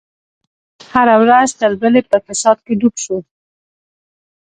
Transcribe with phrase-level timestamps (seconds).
[0.93, 3.17] هره ورځ تر بلې په فساد کې ډوب شو.